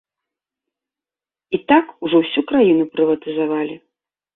[1.59, 3.75] І так ужо ўсю краіну прыватызавалі.